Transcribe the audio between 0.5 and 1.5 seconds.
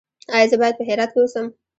زه باید په هرات کې اوسم؟